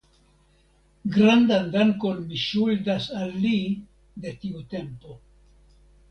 [1.17, 3.51] Grandan dankon mi ŝuldas al li
[4.23, 5.13] de tiu tempo.